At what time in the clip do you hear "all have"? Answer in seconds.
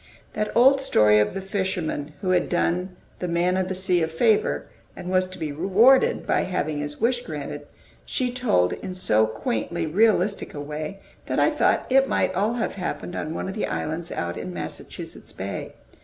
12.33-12.73